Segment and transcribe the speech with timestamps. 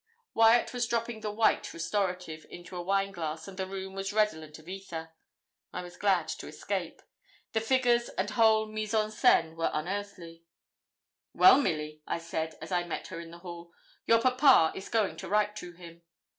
[0.33, 4.57] Wyat was dropping the 'white' restorative into a wine glass and the room was redolent
[4.57, 5.11] of ether.
[5.71, 7.03] I was glad to escape.
[7.53, 10.43] The figures and whole mise en scène were unearthly.
[11.35, 13.73] 'Well, Milly,' I said, as I met her in the hall,
[14.07, 16.01] 'your papa is going to write to him.'